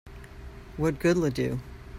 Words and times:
What 0.77 0.97
good'll 0.99 1.25
it 1.25 1.35
do? 1.35 1.59